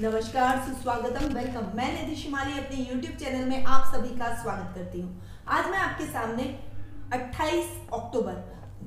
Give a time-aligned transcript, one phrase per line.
[0.00, 5.00] नमस्कार, सुस्वागतम वेलकम। मैं निधि शिमाली, अपने YouTube चैनल में आप सभी का स्वागत करती
[5.00, 6.44] हूँ। आज मैं आपके सामने
[7.12, 8.34] 28 अक्टूबर,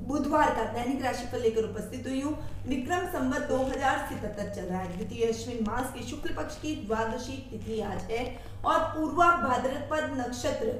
[0.06, 2.32] बुधवार का दैनिक राशि पर लेकर उपस्थित हुई हूँ।
[2.66, 7.36] विक्रम संवत दो हज़ार चल रहा है। द्वितीय अश्विन मास के शुक्ल पक्ष की द्वादशी
[7.50, 8.24] तिथि आज है
[8.64, 10.78] और पूर्वा भाद्रपद नक्षत्र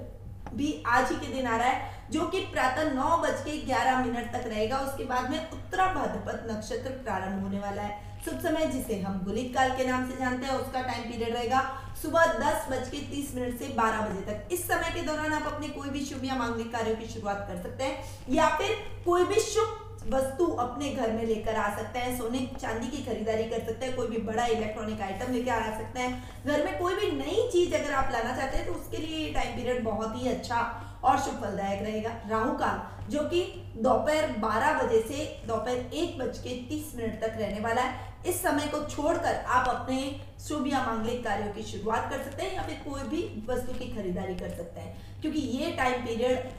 [0.55, 4.05] भी आज ही के दिन आ रहा है। जो कि प्रातः नौ बज के ग्यारह
[4.05, 8.67] मिनट तक रहेगा। उसके बाद में उत्तरा भाद्रपद नक्षत्र प्रारंभ होने वाला है। शुभ समय,
[8.69, 11.61] जिसे हम गुलिक काल के नाम से जानते हैं, उसका टाइम पीरियड रहेगा
[12.03, 15.47] सुबह दस बज के तीस मिनट से बारह बजे तक। इस समय के दौरान आप
[15.47, 19.25] अपने कोई भी शुभ या मांगलिक कार्यों की शुरुआत कर सकते हैं, या फिर कोई
[19.25, 23.65] भी शुभ वस्तु अपने घर में लेकर आ सकते हैं, सोने, चांदी की खरीदारी कर
[23.67, 27.11] सकते हैं, कोई भी बड़ा इलेक्ट्रॉनिक आइटम लेकर आ सकते हैं। घर में कोई भी
[27.17, 30.29] नई चीज़ अगर आप लाना चाहते हैं तो उसके लिए ये टाइम पीरियड बहुत ही
[30.29, 30.63] अच्छा
[31.05, 33.43] और शुभ फलदायक रहेगा। राहु काल जो कि
[33.77, 38.43] दोपहर 12 बजे से दोपहर एक बज के तीस मिनट तक रहने वाला है। इस
[38.43, 40.01] समय को छोड़कर आप अपने
[40.41, 43.89] शुभ या मांगलिक कार्यों की शुरुआत कर सकते हैं या फिर कोई भी वस्तु की
[43.95, 46.51] खरीदारी कर सकते हैं। क्योंकि ये टाइम पीरियड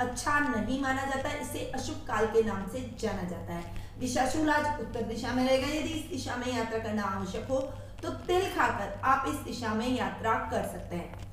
[0.00, 4.80] अच्छा नहीं माना जाता, इसे अशुभ काल के नाम से जाना जाता है। दिशाशूल आज
[4.80, 7.60] उत्तर दिशा में रहेगा। यदि इस दिशा में यात्रा करना आवश्यक हो
[8.02, 11.31] तो तिल खाकर आप इस दिशा में यात्रा कर सकते हैं।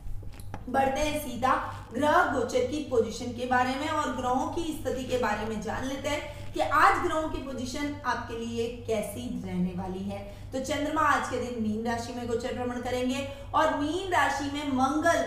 [0.71, 1.53] बढ़ते हैं, सीधा
[1.93, 5.85] ग्रह गोचर की पोजीशन के बारे में और ग्रहों की स्थिति के बारे में जान
[5.85, 10.19] लेते हैं कि आज ग्रहों की पोजीशन आपके लिए कैसी रहने वाली है।
[10.51, 14.71] तो चंद्रमा आज के दिन मीन राशि में गोचर भ्रमण करेंगे और मीन राशि में
[14.73, 15.19] मंगल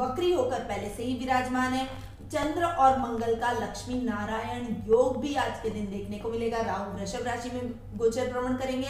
[0.00, 1.86] वक्री होकर पहले से ही विराजमान है।
[2.22, 6.92] चंद्र और मंगल का लक्ष्मी नारायण योग भी आज के दिन देखने को मिलेगा। राहु
[6.92, 8.88] वृषभ राशि में गोचर भ्रमण करेंगे,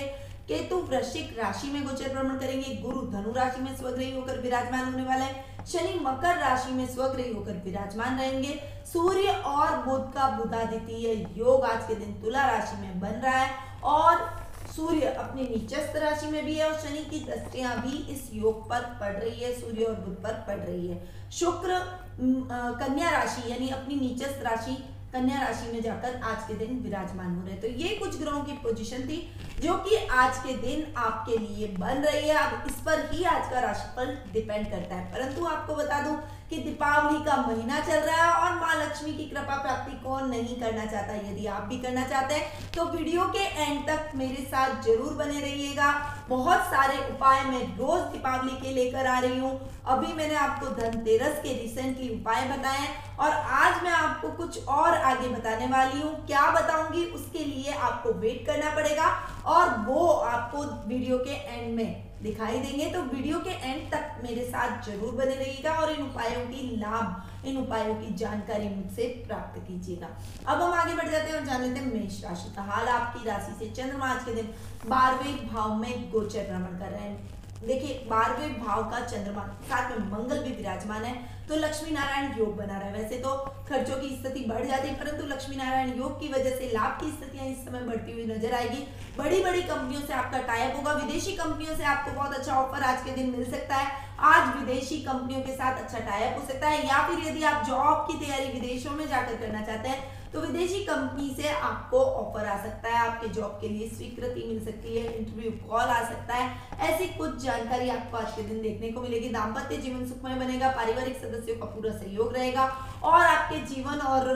[0.48, 5.05] केतु वृश्चिक राशि में गोचर भ्रमण करेंगे, गुरु धनु राशि में स्वग्रही होकर विराजमान होने
[5.05, 8.61] वाला है। शनि मकर राशि में स्वग्रही होकर विराजमान रहेंगे।
[8.92, 13.50] सूर्य और बुध का बुधादित्य योग आज के दिन तुला राशि में बन रहा है
[13.84, 14.28] और
[14.77, 18.80] सूर्य अपनी नीचस्थ राशि में भी है और शनि की दृष्टियाँ भी इस योग पर
[19.00, 21.78] पड़ रही है, सूर्य और बुध पर पड़ रही है। शुक्र
[22.20, 24.77] कन्या राशि यानी अपनी नीचस्थ राशि
[25.13, 28.53] कन्या राशि में जाकर आज के दिन विराजमान हो रहे तो ये कुछ ग्रहों की
[28.63, 29.17] पोजीशन थी,
[29.61, 33.51] जो कि आज के दिन आपके लिए बन रही है। अब इस पर ही आज
[33.53, 36.17] का राशिफल डिपेंड करता है। परंतु आपको बता दूँ
[36.50, 40.56] कि दीपावली का महीना चल रहा है और माँ लक्ष्मी की कृपा प्राप्ति कौन नहीं
[40.61, 41.14] करना चाहता?
[41.30, 45.40] यदि आप भी करना चाहते हैं तो वीडियो के एंड तक मेरे साथ ज़रूर बने
[45.40, 45.92] रहिएगा।
[46.28, 49.52] बहुत सारे उपाय मैं रोज दीपावली के लेकर आ रही हूँ।
[49.86, 52.88] अभी मैंने आपको धनतेरस के रिसेंटली उपाय बताए
[53.20, 58.12] और आज मैं आपको कुछ और आगे बताने वाली हूँ। क्या बताऊँगी, उसके लिए आपको
[58.20, 59.08] वेट करना पड़ेगा
[59.48, 64.42] और वो आपको वीडियो के एंड में दिखाई देंगे तो वीडियो के एंड तक मेरे
[64.47, 69.61] साथ ज़रूर बने रहिएगा और इन उपायों की लाभ, इन उपायों की जानकारी मुझसे प्राप्त
[69.69, 70.08] कीजिएगा।
[70.47, 73.27] अब हम आगे बढ़ जाते हैं और जान लेते हैं मेष राशि का हाल। आपकी
[73.27, 74.55] राशि से चंद्रमा आज के दिन
[74.86, 80.07] बारहवें भाव में गोचर भ्रमण कर रहे हैं। देखिए, बारहवें भाव का चंद्रमा, साथ में
[80.11, 81.15] मंगल भी विराजमान है
[81.48, 83.31] तो लक्ष्मी नारायण योग बना रहा है। वैसे तो
[83.69, 87.11] खर्चों की स्थिति बढ़ जाती है, परंतु लक्ष्मी नारायण योग की वजह से लाभ की
[87.11, 88.87] स्थितियाँ इस समय बढ़ती हुई नज़र आएगी।
[89.19, 93.03] बड़ी बड़ी कंपनियों से आपका टाइप होगा, विदेशी कंपनियों से आपको बहुत अच्छा ऑफ़र आज
[93.05, 93.92] के दिन मिल सकता है।
[94.31, 98.07] आज विदेशी कंपनियों के साथ अच्छा टाइप हो सकता है, या फिर यदि आप जॉब
[98.07, 102.57] की तैयारी विदेशों में जाकर करना चाहते हैं तो विदेशी कंपनी से आपको ऑफ़र आ
[102.63, 106.51] सकता है, आपके जॉब के लिए स्वीकृति मिल सकती है इंटरव्यू कॉल आ सकता है,
[106.89, 111.17] ऐसी कुछ जानकारी आपको आज के दिन देखने को मिलेगी। दाम्पत्य जीवन सुखमय बनेगा, पारिवारिक
[111.18, 112.64] सदस्यों का पूरा सहयोग रहेगा
[113.02, 114.29] और आपके जीवन और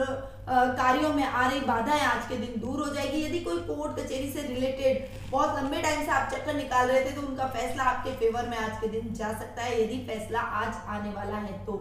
[0.77, 4.31] कार्यों में आ रही बाधाएँ आज के दिन दूर हो जाएगी। यदि कोई कोर्ट कचेरी
[4.31, 8.11] से रिलेटेड बहुत लंबे टाइम से आप चक्कर निकाल रहे थे तो उनका फैसला आपके
[8.17, 11.73] फेवर में आज के दिन जा सकता है। यदि फैसला आज आने वाला है तो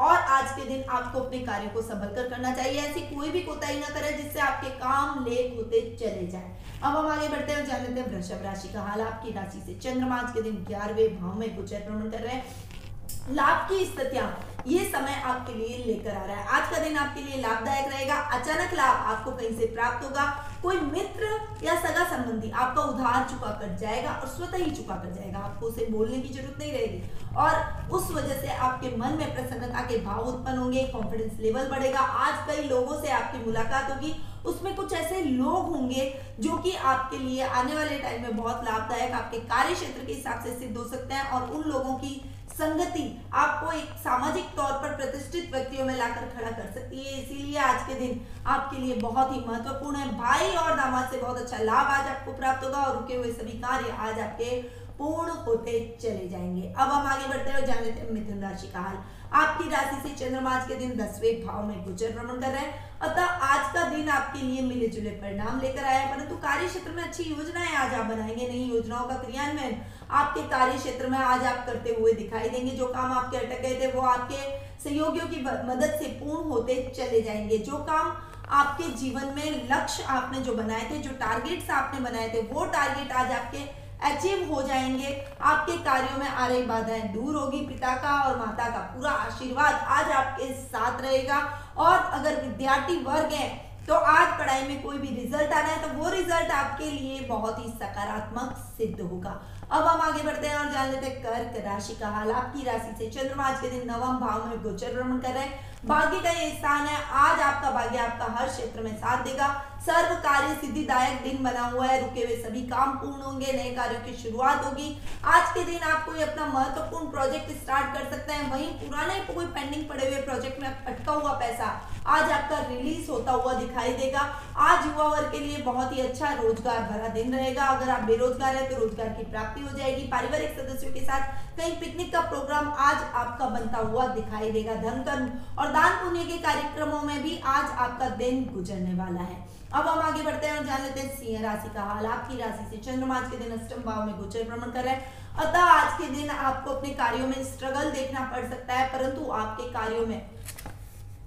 [0.00, 3.40] और आज के दिन आपको अपने कार्य को संभल कर करना चाहिए। ऐसी कोई भी
[3.42, 7.66] कोताही ना करें जिससे आपके काम लेट होते चले जाए। अब हम आगे बढ़ते हैं
[7.66, 11.20] जान लेते हैं वृषभ राशि का हाल। आपकी राशि से चंद्रमा आज के दिन ग्यारहवें
[11.20, 14.28] भाव में गोचर भ्रमण कर रहे हैं। लाभ की स्थितियाँ
[14.66, 18.14] ये समय आपके लिए लेकर आ रहा है। आज का दिन आपके लिए लाभदायक रहेगा,
[18.14, 20.24] अचानक लाभ आपको कहीं से प्राप्त होगा।
[20.62, 21.28] कोई मित्र
[21.64, 25.66] या सगा संबंधी आपका उधार चुका कर जाएगा और स्वतः ही चुका कर जाएगा। आपको
[25.66, 29.98] उसे बोलने की ज़रूरत नहीं रहेगी और उस वजह से आपके मन में प्रसन्नता के
[30.00, 34.14] भाव उत्पन्न होंगे कॉन्फिडेंस लेवल बढ़ेगा। आज कई लोगों से आपकी मुलाकात होगी।
[34.46, 36.04] उसमें कुछ ऐसे लोग होंगे
[36.40, 40.44] जो कि आपके लिए आने वाले टाइम में बहुत लाभदायक, आपके कार्य क्षेत्र के हिसाब
[40.44, 42.14] से सिद्ध हो सकते हैं और उन लोगों की
[42.60, 43.04] संगति
[43.34, 47.86] आपको एक सामाजिक तौर पर प्रतिष्ठित व्यक्तियों में लाकर खड़ा कर सकती है। इसीलिए आज
[47.88, 51.86] के दिन आपके लिए बहुत ही महत्वपूर्ण है। भाई और दामाद से बहुत अच्छा लाभ
[51.90, 54.60] आज आपको प्राप्त होगा और रुके हुए सभी कार्य आज आपके
[54.98, 55.72] पूर्ण होते
[56.02, 58.98] चले जाएँगे। अब हम आगे बढ़ते हैं जान लेते हैं मिथुन राशि का हाल।
[59.40, 62.98] आपकी राशि से चंद्रमा आज के दिन दसवें भाव में गोचर भ्रमण कर रहे हैं।
[63.00, 67.02] अतः आज का दिन आपके लिए मिले जुले परिणाम लेकर आया परंतु कार्य क्षेत्र में
[67.02, 69.80] अच्छी योजनाएँ आज आप बनाएँगे। नई योजनाओं का क्रियान्वयन
[70.12, 73.80] आपके कार्य क्षेत्र में आज आप करते हुए दिखाई देंगे। जो काम आपके अटक गए
[73.80, 78.16] थे, वो आपके सहयोगियों की मदद से पूर्ण होते चले जाएँगे। जो काम
[78.52, 83.12] आपके जीवन में लक्ष्य आपने जो बनाए थे, जो टारगेट्स आपने बनाए थे, वो टारगेट
[83.14, 83.64] आज आपके
[84.06, 88.68] अचीव हो जाएँगे। आपके कार्यों में आ रही बाधाएँ दूर होगी। पिता का और माता
[88.68, 91.38] का पूरा आशीर्वाद आज आपके साथ रहेगा।
[91.78, 93.48] और अगर विद्यार्थी वर्ग है
[93.88, 97.20] तो आज पढ़ाई में कोई भी रिज़ल्ट आ रहा है तो वो रिज़ल्ट आपके लिए
[97.28, 99.40] बहुत ही सकारात्मक सिद्ध होगा।
[99.72, 102.94] अब हम आगे बढ़ते हैं और जान लेते हैं कर्क राशि का हाल। आपकी राशि
[102.98, 106.30] से चंद्रमा आज के दिन नवम भाव में गोचर भ्रमण कर रहे हैं। भाग्य का
[106.30, 109.48] ये स्थान है। आज आपका भाग्य आपका हर क्षेत्र में साथ देगा।
[109.80, 114.00] सर्व कार्य सिद्धिदायक दिन बना हुआ है। रुके हुए सभी काम पूर्ण होंगे, नए कार्यों
[114.00, 114.88] की शुरुआत होगी।
[115.26, 119.46] आज के दिन आप कोई अपना महत्वपूर्ण प्रोजेक्ट स्टार्ट कर सकते हैं। वहीं पुराने कोई
[119.48, 121.68] पेंडिंग पड़े हुए प्रोजेक्ट में अटका हुआ पैसा
[122.08, 124.20] आज आपका रिलीज़ होता हुआ दिखाई देगा।
[124.58, 128.56] आज युवा वर्ग के लिए बहुत ही अच्छा रोज़गार भरा दिन रहेगा। अगर आप बेरोजगार
[128.56, 132.68] है तो रोज़गार की प्राप्ति हो जाएगी। पारिवारिक सदस्यों के साथ कहीं पिकनिक का प्रोग्राम
[132.80, 137.40] आज आपका बनता हुआ दिखाई देगा। धन कर्म और दान पुण्य के कार्यक्रमों में भी
[137.48, 141.16] आज आपका दिन गुजरने वाला है। अब हम आगे बढ़ते हैं और जान लेते हैं
[141.16, 144.48] सिंह राशि का हाल। आपकी राशि से चंद्रमा आज के दिन अष्टम भाव में गोचर
[144.48, 148.48] भ्रमण कर रहे हैं। अतः आज के दिन आपको अपने कार्यों में स्ट्रगल देखना पड़
[148.48, 150.20] सकता है, परंतु आपके कार्यों में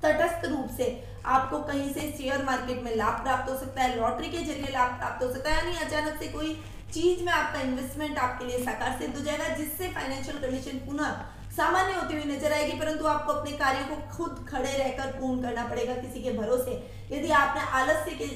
[0.04, 0.88] तटस्थ रूप से
[1.26, 4.98] आपको कहीं से शेयर मार्केट में लाभ प्राप्त हो सकता है लॉटरी के ज़रिए लाभ
[4.98, 6.54] प्राप्त हो सकता है, यानी अचानक से कोई
[6.94, 11.16] चीज़ में आपका इन्वेस्टमेंट आपके लिए साकार सिद्ध हो जाएगा, जिससे फाइनेंशियल कंडीशन पुनः
[11.54, 15.66] सामान्य होती हुई नज़र आएगी, परंतु आपको अपने कार्य को खुद खड़े रहकर पूर्ण करना
[15.66, 16.72] पड़ेगा किसी के भरोसे।
[17.12, 18.28] यदि आपने आलस्य के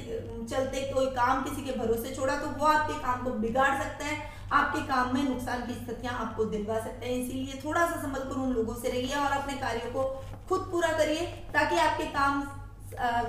[0.46, 4.18] चलते कोई काम किसी के भरोसे छोड़ा तो वो आपके काम को बिगाड़ सकते हैं।
[4.52, 8.40] आपके काम में नुकसान की स्थितियाँ आपको दिलवा सकते हैं। इसीलिए थोड़ा सा संभल कर
[8.42, 10.04] उन लोगों से रहिए और अपने कार्यों को
[10.48, 12.46] खुद पूरा करिए, ताकि आपके काम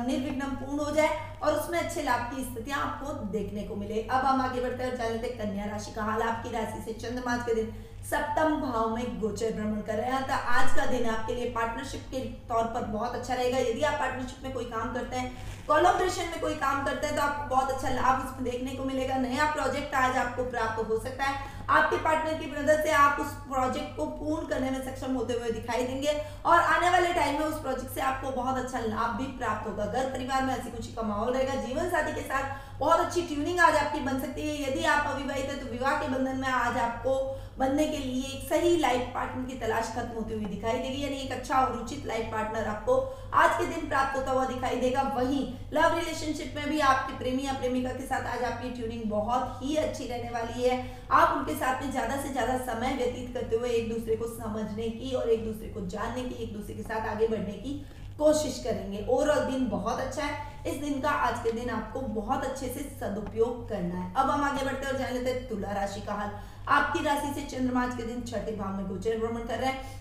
[0.06, 1.10] निर्विघ्न पूर्ण हो जाए
[1.44, 4.92] और उसमें अच्छे लाभ की स्थितियाँ आपको देखने को मिले। अब हम आगे बढ़ते हैं
[4.92, 7.74] और चलते कन्या राशि का हाल। आपकी राशि से चंद्रमा के दिन
[8.06, 12.06] सप्तम भाव में गोचर भ्रमण कर रहे हैं। तो आज का दिन आपके लिए पार्टनरशिप
[12.12, 12.20] के
[12.50, 15.32] तौर पर बहुत अच्छा रहेगा। यदि आप पार्टनरशिप में कोई काम करते हैं
[15.68, 19.16] कोलोब्रेशन में कोई काम करते हैं तो आपको बहुत अच्छा लाभ उसमें देखने को मिलेगा।
[19.18, 23.34] नया प्रोजेक्ट आज आपको प्राप्त हो सकता है। आपके पार्टनर की मदद से आप उस
[23.48, 26.14] प्रोजेक्ट को पूर्ण करने में सक्षम होते हुए दिखाई देंगे
[26.46, 29.86] और आने वाले टाइम में उस प्रोजेक्ट से आपको बहुत अच्छा लाभ भी प्राप्त होगा।
[29.86, 33.60] घर परिवार में ऐसी खुशी का माहौल रहेगा। जीवन साथी के साथ बहुत अच्छी ट्यूनिंग
[33.60, 36.78] आज आपकी बन सकती है। यदि आप अविवाहित है तो विवाह के बंधन में आज
[36.80, 37.16] आपको
[37.60, 41.18] बनने के लिए एक सही लाइफ पार्टनर की तलाश खत्म होती हुई दिखाई देगी, यानी
[41.18, 42.96] एक अच्छा और उचित लाइफ पार्टनर आपको
[43.36, 45.42] आज के दिन प्राप्त होता हुआ दिखाई देगा। वहीं
[45.74, 49.76] लव रिलेशनशिप में भी आपके प्रेमी या प्रेमिका के साथ आज आपकी ट्यूनिंग बहुत ही
[49.78, 50.80] अच्छी रहने वाली है।
[51.12, 54.90] आप उनके साथ में ज़्यादा से ज़्यादा समय व्यतीत करते हुए एक दूसरे को समझने
[54.92, 57.82] की और एक दूसरे को जानने की, एक दूसरे के साथ आगे बढ़ने की
[58.20, 62.44] कोशिश करेंगे। ओवरऑल दिन बहुत अच्छा है। इस दिन का आज के दिन आपको बहुत
[62.44, 66.02] अच्छे से सदुपयोग करना है। अब हम आगे बढ़ते और जान लेते हैं तुला राशि
[66.02, 66.32] का हाल।
[66.68, 69.98] आपकी राशि से चंद्रमा आज के दिन छठे भाव में गोचर भ्रमण कर रहे हैं।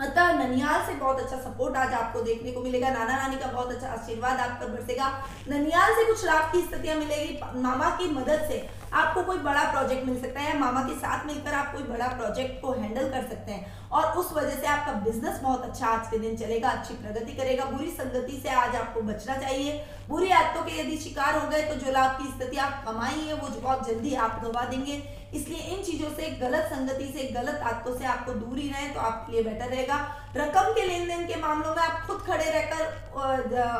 [0.00, 3.70] अतः ननियाल से बहुत अच्छा सपोर्ट आज आपको देखने को मिलेगा। नाना नानी का बहुत
[3.70, 5.06] अच्छा आशीर्वाद आप पर बरसेगा।
[5.48, 8.58] ननियाल से कुछ लाभ की स्थितियाँ मिलेगी। मामा की मदद से
[8.92, 12.60] आपको कोई बड़ा प्रोजेक्ट मिल सकता है, मामा के साथ मिलकर आप कोई बड़ा प्रोजेक्ट
[12.62, 16.18] को हैंडल कर सकते हैं। और उस वजह से आपका बिज़नेस बहुत अच्छा आज के
[16.18, 20.80] दिन चलेगा, अच्छी प्रगति करेगा, बुरी संगति से आज आपको बचना चाहिए। बुरी आदतों के
[20.80, 24.14] यदि शिकार हो गए तो जो लाभ की स्थिति आप कमाई है, वो बहुत जल्दी
[24.16, 25.02] आप गवा देंगे।
[25.34, 29.00] इसलिए इन चीज़ों से, गलत संगति से, गलत आदतों से आपको दूर ही रहे तो
[29.02, 29.96] आपके लिए बेटर रहेगा।
[30.36, 32.84] रकम के लेन देन के मामलों में आप खुद खड़े रहकर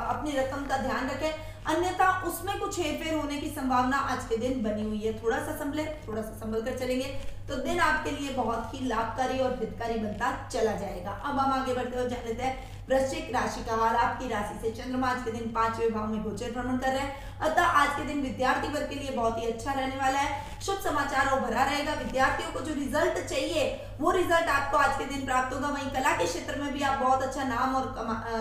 [0.08, 4.62] अपनी रकम का ध्यान रखें। अन्यथा उसमें कुछ हेरफेर होने की संभावना आज के दिन
[4.62, 7.08] बनी हुई है। थोड़ा सा संभले थोड़ा सा संभल कर चलेंगे।
[7.48, 11.74] तो दिन आपके लिए बहुत ही लाभकारी और हितकारी बनता चला जाएगा। अब हम आगे
[11.74, 15.30] बढ़ते हुए जान लेते हैं वृश्चिक राशि का हाल, आपकी राशि से चंद्रमा आज के
[15.32, 18.88] दिन पाँचवें भाव में गोचर भ्रमण कर रहे हैं। अतः आज के दिन विद्यार्थी वर्ग
[18.90, 22.60] के लिए बहुत ही अच्छा रहने वाला है। शुभ समाचार और भरा रहेगा। विद्यार्थियों को
[22.60, 23.64] जो रिज़ल्ट चाहिए,
[24.00, 26.98] वो रिज़ल्ट आपको आज के दिन प्राप्त होगा। वहीं कला के क्षेत्र में भी आप
[27.00, 27.94] बहुत अच्छा नाम और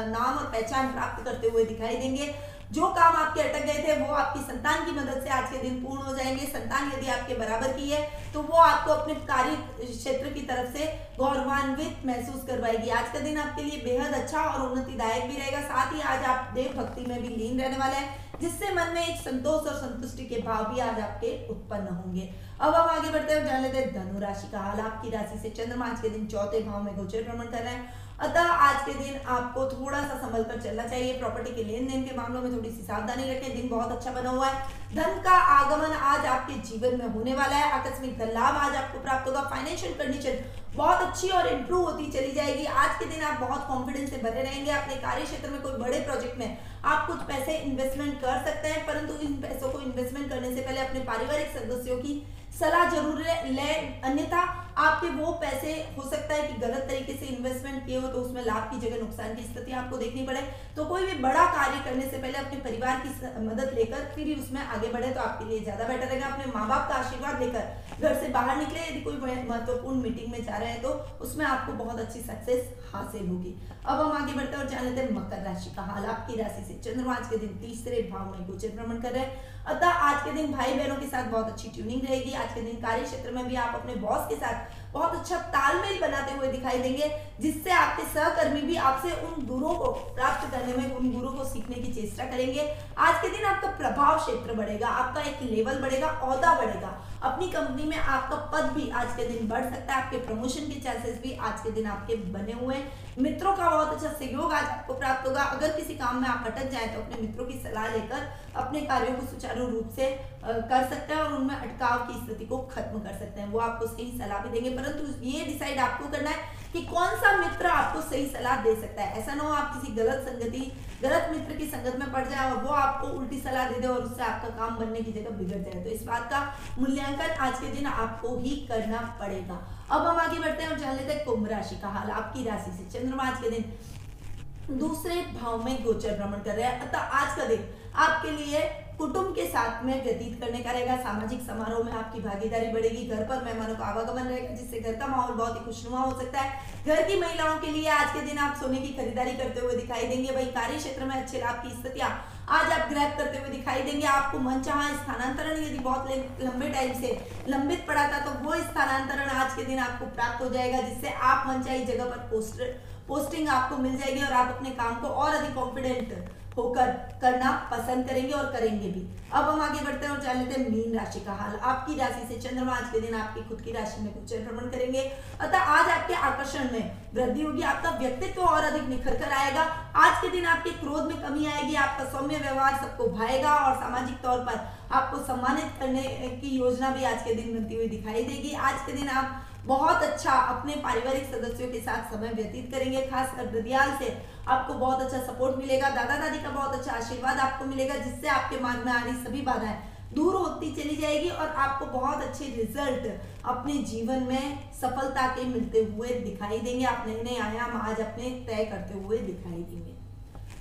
[0.09, 2.33] नाम और पहचान प्राप्त करते हुए दिखाई देंगे।
[2.71, 5.75] जो काम आपके अटक गए थे, वो आपकी संतान की मदद से आज के दिन
[5.83, 8.01] पूर्ण हो जाएँगे। संतान यदि आपके बराबर की है
[8.33, 10.85] तो वो आपको अपने कार्य क्षेत्र की तरफ़ से
[11.17, 15.93] गौरवान्वित महसूस करवाएगी। आज का दिन आपके लिए बेहद अच्छा और उन्नतिदायक भी रहेगा। साथ
[15.93, 19.21] ही आज आप देव भक्ति में भी लीन रहने वाले हैं, जिससे मन में एक
[19.21, 22.29] संतोष और संतुष्टि के भाव भी आज आपके उत्पन्न होंगे।
[22.61, 25.49] अब हम आगे बढ़ते हैं। जान लेते हैं, धनु राशि का हाल। आपकी राशि से
[25.51, 28.93] चंद्रमा आज के दिन चौथे भाव में गोचर भ्रमण कर रहे हैं। अतः आज के
[28.93, 32.55] दिन आपको थोड़ा सा संभल कर चलना चाहिए। प्रॉपर्टी के लेन देन के मामलों में
[32.55, 36.53] थोड़ी सी सावधानी रखें। दिन बहुत अच्छा बना हुआ है। धन का आगमन आज आपके
[36.69, 40.43] जीवन में होने वाला है। आकस्मिक धन लाभ आज आपको प्राप्त होगा। फाइनेंशियल कंडीशन
[40.75, 44.43] बहुत अच्छी और इंप्रूव होती चली जाएगी। आज के दिन आप बहुत कॉन्फिडेंस से भरे
[44.43, 48.67] रहेंगे। अपने कार्य क्षेत्र में कोई बड़े प्रोजेक्ट में आप कुछ पैसे इन्वेस्टमेंट कर सकते
[48.67, 52.21] हैं। परंतु इन पैसों को इन्वेस्टमेंट करने से पहले अपने पारिवारिक सदस्यों की
[52.59, 54.43] सलाह ज़रूर ले। अन्यथा
[54.77, 58.41] आपके वो पैसे, हो सकता है कि गलत तरीके से इन्वेस्टमेंट किए हो तो उसमें
[58.43, 60.41] लाभ की जगह नुकसान की स्थिति आपको देखनी पड़े।
[60.75, 63.09] तो कोई भी बड़ा कार्य करने से पहले अपने परिवार की
[63.45, 66.67] मदद लेकर फिर ही उसमें आगे बढ़े तो आपके लिए ज़्यादा बेटर रहेगा। अपने माँ
[66.69, 70.69] बाप का आशीर्वाद लेकर घर से बाहर निकले, यदि कोई महत्वपूर्ण मीटिंग में जा रहे
[70.69, 70.89] हैं तो
[71.21, 73.55] उसमें आपको बहुत अच्छी सक्सेस हासिल होगी।
[73.85, 76.79] अब हम आगे बढ़ते और जान लेते हैं मकर राशि का हाल। आपकी राशि से
[76.81, 80.31] चंद्रमा आज के दिन तीसरे भाव में गोचर भ्रमण कर रहे हैं। अतः आज के
[80.31, 83.47] दिन भाई बहनों के साथ बहुत अच्छी ट्यूनिंग रहेगी। आज के दिन कार्य क्षेत्र में
[83.47, 84.64] भी आप अपने बॉस के साथ
[84.95, 87.07] बहुत अच्छा तालमेल बनाते हुए दिखाई देंगे।
[87.39, 91.75] जिससे आपके सहकर्मी भी आपसे उन गुरुओं को प्राप्त करने में, उन गुरु को सीखने
[91.75, 96.53] की चेष्टा करेंगे। आज के दिन आपका प्रभाव क्षेत्र बढ़ेगा, आपका एक लेवल बढ़ेगा औदा
[96.55, 100.69] बढ़ेगा। अपनी कंपनी में आपका पद भी आज के दिन बढ़ सकता है, आपके प्रमोशन
[100.69, 104.53] के चांसेस भी आज के दिन आपके बने हुए हैं। मित्रों का बहुत अच्छा सहयोग
[104.53, 107.59] आज आपको प्राप्त होगा। अगर किसी काम में आप अटक जाए तो अपने मित्रों की
[107.59, 110.09] सलाह लेकर अपने कार्यों को सुचारू रूप से
[110.43, 113.87] कर सकते हैं और उनमें अटकाव की स्थिति को खत्म कर सकते हैं। वो आपको
[113.87, 118.01] सही सलाह भी देंगे। परंतु ये डिसाइड आपको करना है कि कौन सा मित्र आपको
[118.01, 119.19] सही सलाह दे सकता है?
[119.19, 120.71] ऐसा ना हो आप किसी गलत संगति,
[121.03, 124.03] गलत मित्र की संगत में पड़ जाए और वो आपको उल्टी सलाह दे दे और
[124.03, 126.41] उससे आपका काम बनने की जगह बिगड़ जाए। तो इस बात का
[126.79, 129.59] मूल्यांकन आज के दिन आपको ही करना पड़ेगा।
[129.91, 132.71] अब हम आगे बढ़ते हैं और जान लेते हैं कुंभ राशि का हाल आपकी राशि
[132.71, 137.37] से। चंद्रमा आज के दिन दूसरे भाव में गोचर भ्रमण कर रहे हैं। अतः आज
[137.37, 138.63] का दिन आपके लिए
[138.97, 143.23] कुटुंब के साथ में व्यतीत करने का रहेगा। सामाजिक समारोह में आपकी भागीदारी बढ़ेगी। घर
[143.23, 146.83] पर मेहमानों का आवागमन रहेगा, जिससे घर का माहौल बहुत ही खुशनुमा हो सकता है।
[146.85, 150.07] घर की महिलाओं के लिए आज के दिन आप सोने की खरीदारी करते हुए दिखाई
[150.07, 152.09] देंगे। वही कार्य क्षेत्र में अच्छे लाभ की स्थितियाँ
[152.49, 156.93] आज आप ग्रैप करते हुए दिखाई देंगे। आपको मन चाह स्थानांतरण यदि बहुत लंबे टाइम
[157.01, 157.11] से
[157.49, 161.47] लंबित पड़ा था तो वो स्थानांतरण आज के दिन आपको प्राप्त हो जाएगा, जिससे आप
[161.47, 162.61] मनचाही जगह पर पोस्ट
[163.07, 166.13] पोस्टिंग आपको मिल जाएगी और आप अपने काम को और अधिक कॉन्फिडेंट
[166.57, 170.59] होकर करना पसंद करेंगे और करेंगे भी। अब हम आगे बढ़ते हैं और जान लेते
[170.61, 173.71] हैं मीन राशि का हाल। आपकी राशि से चंद्रमा आज के दिन आपकी खुद की
[173.71, 175.01] राशि में गोचर भ्रमण करेंगे।
[175.41, 179.63] अतः आज आपके आकर्षण में वृद्धि होगी, आपका व्यक्तित्व और अधिक निखर कर आएगा।
[179.95, 184.21] आज के दिन आपके क्रोध में कमी आएगी, आपका सौम्य व्यवहार सबको भाएगा और सामाजिक
[184.21, 184.59] तौर पर
[184.91, 186.03] आपको सम्मानित करने
[186.41, 190.03] की योजना भी आज के दिन बनती हुई दिखाई देगी। आज के दिन आप बहुत
[190.03, 194.09] अच्छा अपने पारिवारिक सदस्यों के साथ समय व्यतीत करेंगे, खासकर ददियाल से।
[194.47, 198.59] आपको बहुत अच्छा सपोर्ट मिलेगा दादा दादी का बहुत अच्छा आशीर्वाद आपको मिलेगा, जिससे आपके
[198.59, 203.07] मार्ग में आ रही सभी बाधाएँ दूर होती चली जाएगी और आपको बहुत अच्छे रिज़ल्ट
[203.45, 208.29] अपने जीवन में सफलता के मिलते हुए दिखाई देंगे। आप नए नए आयाम आज अपने
[208.47, 209.93] तय करते हुए दिखाई देंगे।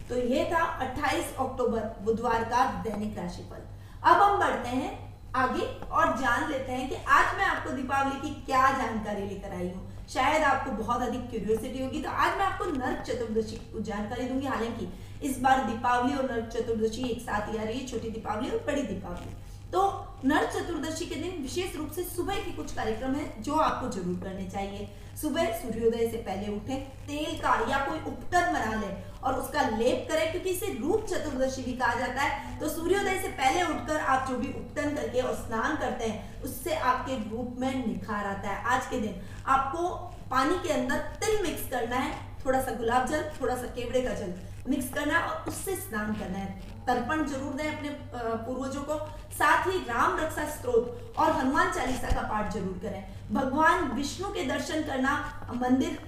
[0.09, 3.63] तो ये था 28 अक्टूबर बुधवार का दैनिक राशिफल।
[4.03, 4.93] अब हम बढ़ते हैं
[5.37, 9.69] आगे और जान लेते हैं कि आज मैं आपको दीपावली की क्या जानकारी लेकर आई
[9.69, 13.83] हूँ। शायद आपको बहुत अधिक क्यूरियोसिटी होगी तो आज मैं आपको नर्क चतुर्दशी की कुछ
[13.85, 14.89] जानकारी दूँगी। हालाँकि
[15.29, 18.65] इस बार दीपावली और नर्क चतुर्दशी एक साथ ही आ रही है, छोटी दीपावली और
[18.67, 19.35] बड़ी दीपावली।
[19.73, 19.83] तो
[20.25, 24.21] नर चतुर्दशी के दिन विशेष रूप से सुबह के कुछ कार्यक्रम है जो आपको ज़रूर
[24.23, 24.89] करने चाहिए।
[25.21, 26.75] सुबह सूर्योदय से पहले उठे,
[27.07, 28.87] तेल का या कोई उपटन बना ले
[29.25, 33.29] और उसका लेप करें, क्योंकि इसे रूप चतुर्दशी भी कहा जाता है। तो सूर्योदय से
[33.35, 37.87] पहले उठकर आप जो भी उपटन करके और स्नान करते हैं, उससे आपके रूप में
[37.87, 39.89] निखार आता है। आज के दिन आपको
[40.31, 42.13] पानी के अंदर तिल मिक्स करना है।
[42.45, 44.35] थोड़ा सा गुलाब जल थोड़ा सा केवड़े का जल
[44.69, 48.99] मिक्स करना है और उससे स्नान करना है। तर्पण ज़रूर दें अपने पूर्वजों को।
[49.35, 54.45] साथ ही राम रक्षा स्त्रोत और हनुमान चालीसा का पाठ ज़रूर करें। भगवान विष्णु के
[54.47, 55.13] दर्शन करना,
[55.57, 55.99] मंदिर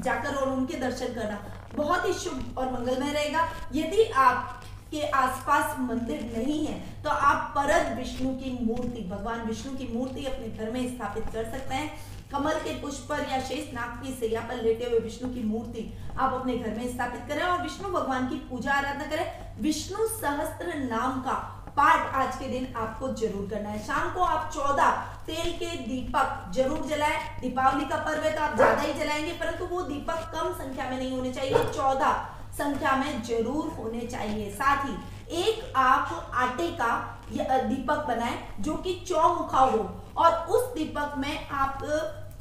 [0.00, 1.38] जाकर और उनके दर्शन करना
[1.74, 7.52] बहुत ही शुभ और मंगलमय रहेगा। यदि आप के आसपास मंदिर नहीं है तो आप
[7.56, 11.90] परद विष्णु की मूर्ति, भगवान विष्णु की मूर्ति अपने घर में स्थापित कर सकते हैं।
[12.32, 15.92] कमल के पुष्प पर या शेष नाग की सैया पर लेटे हुए विष्णु की मूर्ति
[16.16, 20.74] आप अपने घर में स्थापित करें और विष्णु भगवान की पूजा आराधना करें। विष्णु सहस्त्र
[20.80, 21.34] नाम का
[21.76, 26.50] पाठ आज के दिन आपको ज़रूर करना है। शाम को आप चौदह तेल के दीपक
[26.54, 30.52] ज़रूर जलाएँ। दीपावली का पर्व है तो आप ज़्यादा ही जलाएँगे, परंतु वो दीपक कम
[30.54, 32.12] संख्या में नहीं होने चाहिए, चौदह
[32.54, 36.92] संख्या में ज़रूर होने चाहिए। साथ ही एक आप आटे का
[37.30, 41.84] दीपक बनाए जो कि चौमुखा हो, और उस दीपक में आप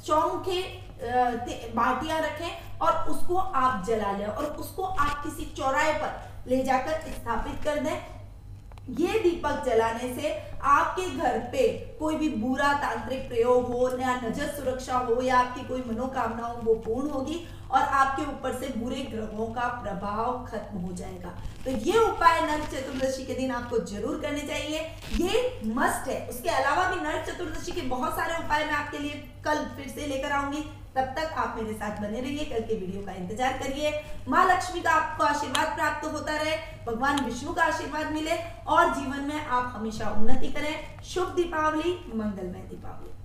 [0.06, 0.62] चौमुखे
[1.76, 7.12] बाटियाँ रखें और उसको आप जला लें और उसको आप किसी चौराहे पर ले जाकर
[7.12, 8.19] स्थापित कर दें।
[8.98, 10.30] ये दीपक जलाने से
[10.68, 11.68] आपके घर पे
[12.00, 16.62] कोई भी बुरा तांत्रिक प्रयोग हो या नज़र सुरक्षा हो, या आपकी कोई मनोकामना हो
[16.64, 21.34] वो पूर्ण होगी और आपके ऊपर से बुरे ग्रहों का प्रभाव खत्म हो जाएगा।
[21.66, 24.80] तो ये उपाय नरक चतुर्दशी के दिन आपको ज़रूर करने चाहिए।
[25.20, 29.24] ये मस्ट है। उसके अलावा भी नरक चतुर्दशी के बहुत सारे उपाय मैं आपके लिए
[29.46, 30.64] कल फिर से लेकर आऊँगी।
[30.96, 33.92] तब तक आप मेरे साथ बने रहिए, कल के वीडियो का इंतज़ार करिए।
[34.28, 36.56] माँ लक्ष्मी का आपको आशीर्वाद प्राप्त होता रहे,
[36.88, 42.68] भगवान विष्णु का आशीर्वाद मिले, और जीवन में आप हमेशा उन्नति करें। शुभ दीपावली, मंगलमय
[42.70, 43.19] दीपावली।